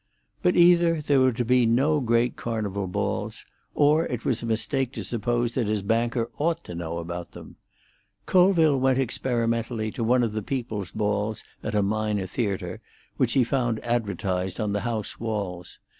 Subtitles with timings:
[0.41, 4.91] But either there were to be no great Carnival balls, or it was a mistake
[4.93, 7.57] to suppose that his banker ought to know about them.
[8.25, 12.81] Colville went experimentally to one of the people's balls at a minor theatre,
[13.17, 15.77] which he found advertised on the house walls.